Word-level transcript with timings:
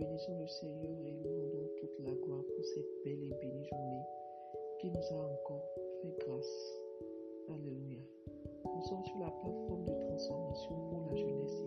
bénissons 0.00 0.38
le 0.40 0.46
Seigneur 0.46 0.96
et 1.04 1.10
lui 1.10 1.28
rendons 1.28 1.68
toute 1.76 1.98
la 2.00 2.12
gloire 2.12 2.42
pour 2.42 2.64
cette 2.64 2.88
belle 3.04 3.22
et 3.22 3.34
bénie 3.38 3.66
journée 3.66 4.02
qui 4.80 4.90
nous 4.90 5.12
a 5.12 5.24
encore 5.26 5.68
fait 6.00 6.14
grâce. 6.26 6.80
Alléluia. 7.50 8.00
Nous 8.64 8.82
sommes 8.82 9.04
sur 9.04 9.18
la 9.18 9.30
plateforme 9.30 9.84
de 9.84 9.92
transformation 9.92 10.74
pour 10.88 11.02
la 11.06 11.16
jeunesse 11.16 11.59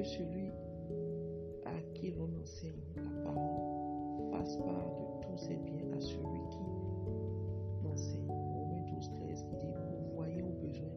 Que 0.00 0.06
celui 0.06 0.50
à 1.66 1.78
qui 1.92 2.12
l'on 2.12 2.30
enseigne 2.40 2.80
la 2.96 3.22
parole 3.22 4.30
fasse 4.30 4.56
part 4.56 4.88
de 4.96 5.26
tous 5.26 5.36
ses 5.36 5.56
biens 5.56 5.92
à 5.94 6.00
celui 6.00 6.40
qui 6.48 6.58
l'enseigne. 7.84 8.26
Romains 8.26 8.94
12, 8.94 9.10
13 9.10 9.42
qui 9.42 9.56
dit 9.56 9.72
Vous 9.74 10.14
voyez 10.14 10.40
au 10.40 10.52
besoin 10.52 10.88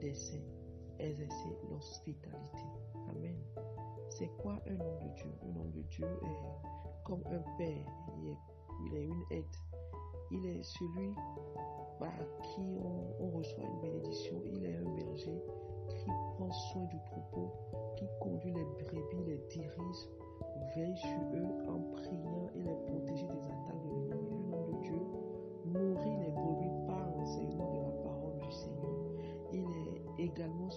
des 0.00 0.14
saints, 0.14 0.38
exercer 0.98 1.58
l'hospitalité. 1.68 2.64
Amen. 3.10 3.36
C'est 4.08 4.30
quoi 4.38 4.62
un 4.66 4.80
homme 4.80 4.98
de 5.02 5.14
Dieu? 5.14 5.30
Un 5.42 5.60
homme 5.60 5.72
de 5.72 5.82
Dieu 5.82 6.06
est 6.06 7.04
comme 7.04 7.24
un 7.26 7.42
père, 7.58 7.86
il 8.16 8.30
est, 8.30 8.38
il 8.86 8.96
est 8.96 9.04
une 9.04 9.24
aide. 9.30 9.44
Il 10.30 10.46
est 10.46 10.62
celui 10.62 11.12
par 11.98 12.14
qui 12.42 12.62
on, 12.62 13.24
on 13.24 13.30
reçoit 13.30 13.64
une 13.64 13.80
bénédiction. 13.82 14.40
Il 14.46 14.64
est 14.64 14.76
un 14.76 14.94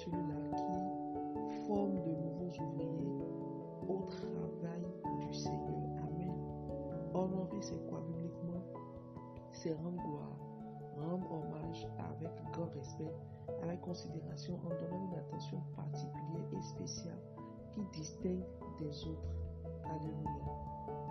celui-là 0.04 0.58
qui 0.58 1.68
forme 1.68 1.94
de 2.02 2.10
nouveaux 2.10 2.52
ouvriers 2.60 3.22
au 3.88 4.02
travail 4.10 4.84
du 5.20 5.34
Seigneur. 5.34 5.78
Amen. 6.02 6.34
Honorer, 7.14 7.62
c'est 7.62 7.88
quoi 7.88 8.02
bibliquement? 8.08 8.64
C'est 9.52 9.74
rendre 9.74 10.02
gloire, 10.02 10.40
rendre 10.98 11.28
hommage 11.32 11.88
avec 12.00 12.32
grand 12.52 12.70
respect, 12.74 13.14
avec 13.62 13.82
considération, 13.82 14.60
en 14.66 14.70
donnant 14.70 15.06
une 15.12 15.20
attention 15.20 15.62
particulière 15.76 16.50
et 16.58 16.62
spéciale 16.62 17.22
qui 17.72 17.82
distingue 17.94 18.46
des 18.80 19.06
autres. 19.06 19.36
Alléluia. 19.86 20.56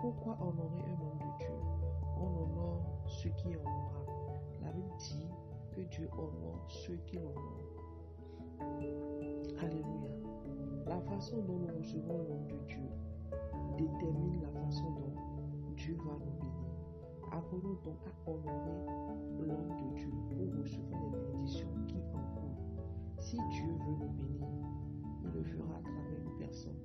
Pourquoi 0.00 0.36
honorer 0.40 0.82
un 0.82 1.00
homme 1.00 1.18
de 1.18 1.44
Dieu? 1.44 1.60
On 2.18 2.42
honore 2.42 2.82
ce 3.06 3.28
qui 3.28 3.52
est 3.52 3.56
honorable. 3.56 4.40
La 4.62 4.72
Bible 4.72 4.96
dit 4.98 5.28
que 5.72 5.80
Dieu 5.82 6.08
honore 6.18 6.64
ceux 6.68 6.96
qui 7.06 7.16
l'honorent. 7.16 7.79
Alléluia. 9.60 10.10
La 10.86 11.00
façon 11.02 11.40
dont 11.42 11.58
nous 11.58 11.78
recevons 11.78 12.18
l'homme 12.18 12.46
de 12.48 12.56
Dieu 12.66 12.88
détermine 13.76 14.42
la 14.42 14.60
façon 14.60 14.90
dont 14.90 15.72
Dieu 15.76 15.96
va 15.96 16.12
nous 16.12 16.32
bénir. 16.38 16.60
Apprenons 17.32 17.78
donc 17.84 17.98
à 18.06 18.30
honorer 18.30 18.86
l'homme 19.38 19.76
de 19.76 19.96
Dieu 19.96 20.10
pour 20.28 20.62
recevoir 20.62 21.00
les 21.04 21.18
bénédictions 21.18 21.68
qui 21.86 21.96
en 22.14 22.34
courent. 22.34 22.60
Si 23.18 23.36
Dieu 23.36 23.66
veut 23.66 24.04
nous 24.04 24.12
bénir, 24.12 24.48
il 25.24 25.30
le 25.30 25.44
fera 25.44 25.76
à 25.78 25.82
travers 25.82 26.20
une 26.24 26.38
personne. 26.38 26.80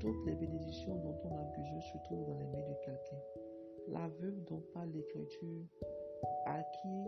Toutes 0.00 0.26
les 0.26 0.34
bénédictions 0.34 0.96
dont 0.96 1.16
on 1.24 1.36
a 1.36 1.44
besoin 1.56 1.80
se 1.80 1.98
trouvent 2.04 2.26
dans 2.26 2.38
les 2.38 2.46
mains 2.46 2.68
de 2.68 2.74
quelqu'un. 2.84 3.16
La 3.88 4.08
veuve 4.20 4.44
dont 4.44 4.62
parle 4.74 4.90
l'Écriture, 4.90 5.64
à 6.46 6.60
qui 6.62 7.04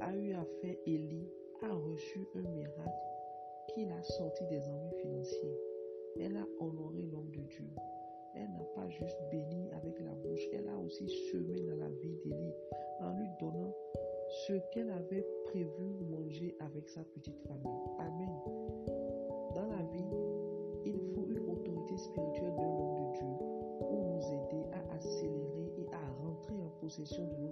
a 0.00 0.14
eu 0.14 0.32
affaire 0.34 0.76
Élie, 0.86 1.28
a 1.62 1.74
reçu 1.74 2.26
un 2.34 2.42
miracle 2.42 2.90
qui 3.68 3.84
l'a 3.84 4.02
sorti 4.02 4.44
des 4.46 4.68
ennuis 4.68 4.94
financiers. 5.00 5.58
Elle 6.20 6.36
a 6.36 6.46
honoré 6.60 7.02
l'homme 7.02 7.30
de 7.30 7.40
Dieu. 7.40 7.68
Elle 8.34 8.50
n'a 8.52 8.64
pas 8.74 8.88
juste 8.88 9.18
béni 9.30 9.70
avec 9.72 9.98
la 10.00 10.12
bouche, 10.12 10.46
elle 10.52 10.68
a 10.68 10.76
aussi 10.78 11.08
semé 11.30 11.60
dans 11.62 11.76
la 11.76 11.88
vie 11.88 12.16
d'Élie 12.24 12.54
en 13.00 13.12
lui 13.14 13.28
donnant 13.40 13.74
ce 14.46 14.52
qu'elle 14.72 14.90
avait 14.90 15.26
prévu 15.44 15.84
manger 16.10 16.54
avec 16.60 16.88
sa 16.88 17.02
petite 17.02 17.38
famille. 17.46 17.80
Amen. 17.98 18.28
Dans 19.54 19.66
la 19.66 19.82
vie, 19.92 20.04
il 20.84 20.98
faut 21.14 21.26
une 21.28 21.48
autorité 21.48 21.96
spirituelle 21.96 22.54
de 22.54 22.62
l'homme 22.62 22.94
de 22.94 23.12
Dieu 23.18 23.46
pour 23.80 24.04
nous 24.04 24.26
aider 24.26 24.66
à 24.72 24.94
accélérer 24.94 25.72
et 25.78 25.86
à 25.92 26.22
rentrer 26.22 26.54
en 26.54 26.68
possession 26.80 27.26
de 27.26 27.45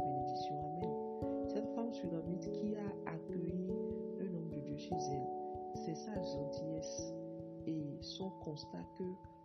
elle, 4.93 5.29
c'est 5.75 5.95
sa 5.95 6.15
gentillesse 6.23 7.15
et 7.67 7.99
son 8.01 8.31
constat 8.43 8.85
que 8.97 9.05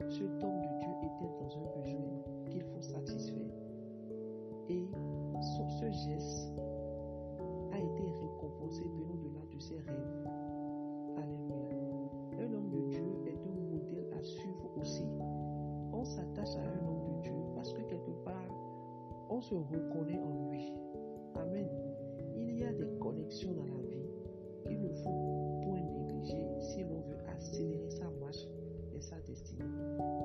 cet 0.10 0.44
homme 0.44 0.62
de 0.62 0.80
Dieu 0.80 0.90
était 1.04 1.32
dans 1.40 1.58
un 1.58 1.82
besoin 1.82 2.24
qu'il 2.50 2.64
faut 2.64 2.82
satisfaire. 2.82 3.54
Et 4.70 4.88
ce 5.42 5.92
geste 5.92 6.62
a 7.72 7.80
été 7.80 8.04
récompensé 8.04 8.84
bien 8.90 9.08
au-delà 9.10 9.46
de 9.54 9.60
ses 9.60 9.78
rêves. 9.78 10.28
Alléluia. 11.18 11.80
Un 12.40 12.54
homme 12.54 12.70
de 12.70 12.82
Dieu 12.90 13.06
est 13.26 13.48
un 13.48 13.60
modèle 13.72 14.14
à 14.18 14.24
suivre 14.24 14.70
aussi. 14.78 15.08
On 15.94 16.04
s'attache 16.04 16.56
à 16.56 16.62
un 16.62 16.88
homme 16.88 17.04
de 17.16 17.22
Dieu 17.22 17.34
parce 17.56 17.74
que 17.74 17.82
quelque 17.82 18.12
part, 18.24 18.36
on 19.30 19.42
se 19.42 19.56
reconnaît 19.56 20.20
en 20.20 20.50
lui. 20.50 20.74
Amen. 21.36 21.68
Il 22.36 22.60
y 22.60 22.64
a 22.64 22.74
des 22.74 22.90
connexions 23.00 23.54
dans 23.54 23.66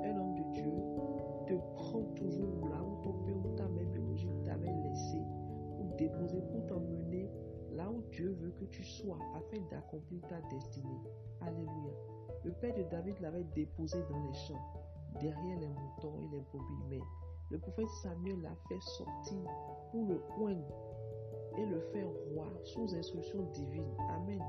Un 0.04 0.16
homme 0.16 0.34
de 0.34 0.52
Dieu 0.52 0.72
te 1.46 1.54
prend 1.74 2.02
toujours 2.16 2.68
là 2.68 2.82
où 2.82 3.02
ton 3.02 3.12
père 3.24 3.36
ou 3.36 3.56
ta 3.56 3.68
mère 3.68 3.88
biologique 3.88 4.44
t'avait 4.44 4.72
laissé 4.72 5.18
ou 5.78 5.94
déposé 5.96 6.40
pour 6.50 6.66
t'emmener 6.66 7.28
là 7.72 7.90
où 7.90 8.02
Dieu 8.10 8.36
veut 8.40 8.52
que 8.52 8.64
tu 8.66 8.82
sois 8.82 9.18
afin 9.34 9.62
d'accomplir 9.70 10.22
ta 10.28 10.40
destinée. 10.48 11.02
Alléluia. 11.40 11.92
Le 12.44 12.52
père 12.52 12.74
de 12.74 12.82
David 12.84 13.20
l'avait 13.20 13.46
déposé 13.54 13.98
dans 14.10 14.26
les 14.26 14.34
champs, 14.34 14.72
derrière 15.20 15.58
les 15.58 15.68
moutons 15.68 16.20
et 16.20 16.28
les 16.28 16.40
brebis, 16.40 16.84
mais 16.88 17.00
le 17.50 17.58
prophète 17.58 17.88
Samuel 18.02 18.40
l'a 18.42 18.56
fait 18.68 18.80
sortir 18.80 19.38
pour 19.90 20.06
le 20.06 20.20
oindre 20.38 20.74
et 21.58 21.66
le 21.66 21.80
faire 21.92 22.08
roi 22.32 22.46
sous 22.64 22.94
instruction 22.94 23.42
divine. 23.52 23.94
Amen. 24.10 24.42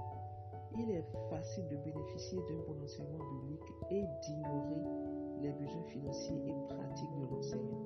Il 0.77 0.92
est 0.92 1.06
facile 1.30 1.68
de 1.69 1.77
bénéficier 1.77 2.38
d'un 2.39 2.60
bon 2.68 2.83
enseignement 2.83 3.24
biblique 3.31 3.74
et 3.92 4.04
d'ignorer 4.22 4.83
les 5.42 5.51
besoins 5.51 5.83
financiers 5.83 6.42
et 6.48 6.54
pratiques 6.68 7.16
de 7.16 7.33
l'enseignant. 7.33 7.80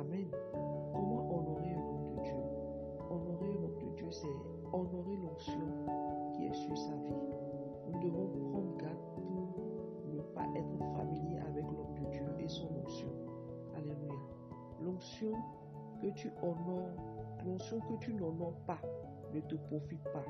Amen. 0.00 0.26
Comment 0.94 1.36
honorer 1.36 1.74
un 1.74 1.82
homme 1.82 2.16
de 2.16 2.22
Dieu? 2.22 2.36
Honorer 3.10 3.58
un 3.58 3.64
homme 3.64 3.78
de 3.78 3.96
Dieu, 3.96 4.10
c'est 4.10 4.26
honorer 4.72 5.16
l'onction 5.16 5.60
qui 6.32 6.46
est 6.46 6.54
sur 6.54 6.76
sa 6.78 6.94
vie. 6.96 7.12
Nous 7.92 8.00
devons 8.00 8.28
prendre 8.50 8.76
garde 8.78 8.96
pour 9.14 10.14
ne 10.14 10.20
pas 10.34 10.46
être 10.56 10.78
familier 10.96 11.40
avec 11.40 11.64
l'homme 11.64 11.94
de 11.94 12.10
Dieu 12.10 12.26
et 12.38 12.48
son 12.48 12.68
onction. 12.82 13.12
Alléluia. 13.76 14.14
L'onction 14.80 15.32
que 16.00 16.06
tu 16.14 16.30
honores, 16.42 16.96
l'onction 17.44 17.80
que 17.80 17.98
tu 18.00 18.14
n'honores 18.14 18.60
pas 18.66 18.80
ne 19.34 19.40
te 19.40 19.56
profite 19.56 20.02
pas. 20.04 20.24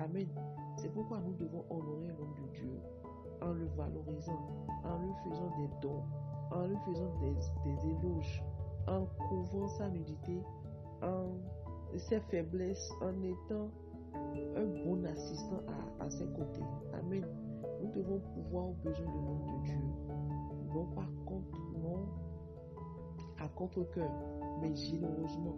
Amen. 0.00 0.28
C'est 0.76 0.92
pourquoi 0.94 1.18
nous 1.20 1.34
devons 1.34 1.62
honorer 1.68 2.08
l'homme 2.18 2.34
de 2.34 2.52
Dieu 2.54 2.80
en 3.42 3.52
le 3.52 3.66
valorisant, 3.76 4.40
en 4.82 4.98
lui 4.98 5.12
faisant 5.24 5.50
des 5.58 5.68
dons, 5.82 6.02
en 6.50 6.66
lui 6.66 6.76
faisant 6.86 7.12
des, 7.20 7.88
éloges, 7.90 8.42
en 8.88 9.04
couvrant 9.28 9.68
sa 9.68 9.90
nudité, 9.90 10.40
en 11.02 11.26
ses 11.98 12.20
faiblesses, 12.20 12.90
en 13.02 13.22
étant 13.22 13.68
un 14.56 14.84
bon 14.84 15.04
assistant 15.04 15.60
à, 16.00 16.08
ses 16.08 16.26
côtés. 16.28 16.64
Amen. 16.94 17.24
Nous 17.82 17.90
devons 17.92 18.20
pouvoir 18.34 18.68
aux 18.68 18.76
besoins 18.82 19.06
de 19.06 19.18
l'homme 19.18 19.46
de 19.46 19.64
Dieu, 19.64 19.80
non 20.74 20.86
pas 20.94 21.08
contre, 21.26 21.58
non 21.82 22.08
à 23.38 23.48
contre-cœur, 23.48 24.10
mais 24.62 24.74
généreusement. 24.74 25.56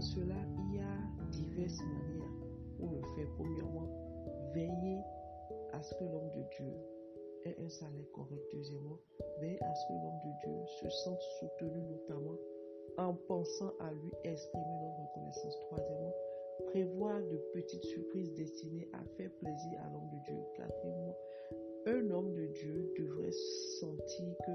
Cela, 0.00 0.36
il 0.58 0.76
y 0.76 0.80
a 0.80 1.30
diverses 1.30 1.80
manières 1.80 2.30
pour 2.78 2.90
le 2.90 3.02
faire. 3.14 3.28
Premièrement, 3.36 3.88
veiller 4.54 4.98
à 5.72 5.82
ce 5.82 5.94
que 5.94 6.04
l'homme 6.04 6.30
de 6.30 6.42
Dieu 6.56 6.72
ait 7.44 7.56
un 7.58 7.68
salaire 7.68 8.10
correct. 8.12 8.42
Deuxièmement, 8.52 8.98
veiller 9.40 9.62
à 9.62 9.74
ce 9.74 9.86
que 9.88 9.92
l'homme 9.92 10.20
de 10.24 10.32
Dieu 10.40 10.66
se 10.80 10.88
sente 10.88 11.20
soutenu 11.38 11.82
notamment 11.82 12.36
en 12.98 13.14
pensant 13.14 13.72
à 13.80 13.92
lui 13.92 14.10
exprimer 14.24 14.76
notre 14.82 15.08
reconnaissance. 15.08 15.58
Troisièmement, 15.66 16.14
prévoir 16.66 17.20
de 17.22 17.36
petites 17.52 17.84
surprises 17.84 18.34
destinées 18.34 18.88
à 18.92 19.04
faire 19.16 19.30
plaisir 19.40 19.80
à 19.80 19.90
l'homme 19.90 20.08
de 20.12 20.24
Dieu. 20.24 20.36
Quatrièmement, 20.56 21.16
un 21.86 22.10
homme 22.10 22.34
de 22.34 22.46
Dieu 22.46 22.92
devrait 22.98 23.32
sentir 23.80 24.34
que 24.46 24.52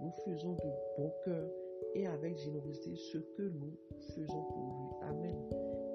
nous 0.00 0.12
faisons 0.24 0.52
de 0.52 0.70
bon 0.98 1.12
cœur 1.24 1.48
et 1.94 2.06
avec 2.06 2.36
générosité 2.36 2.94
ce 2.96 3.18
que 3.18 3.42
nous 3.42 3.76
faisons 4.14 4.42
pour 4.42 4.64
lui. 4.64 4.85
Amen. 5.08 5.36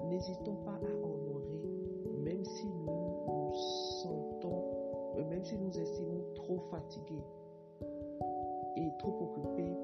N'hésitons 0.08 0.56
pas 0.64 0.74
à 0.74 1.06
honorer, 1.06 1.62
même 2.24 2.44
si 2.44 2.66
nous 2.66 2.86
nous 2.86 3.54
sentons, 4.02 4.64
euh, 5.16 5.24
même 5.24 5.44
si 5.44 5.56
nous 5.56 5.78
estimons 5.78 6.24
trop 6.34 6.58
fatigués 6.70 7.24
et 8.76 8.88
trop 8.98 9.30
occupés 9.30 9.76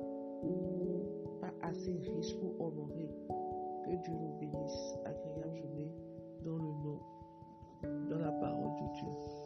ou 0.43 1.41
pas 1.41 1.53
assez 1.63 1.93
riches 1.93 2.37
pour 2.41 2.67
honorer. 2.67 3.11
Que 3.85 3.95
Dieu 4.03 4.13
nous 4.13 4.39
bénisse. 4.39 4.99
Agréable 5.05 5.57
journée 5.57 5.91
dans 6.45 6.57
le 6.57 6.73
nom, 6.85 7.01
dans 8.11 8.19
la 8.19 8.33
parole 8.33 8.75
de 8.77 8.93
Dieu. 8.95 9.38